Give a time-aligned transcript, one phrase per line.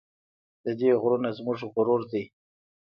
[0.63, 2.23] د دې غرونه زموږ غرور دی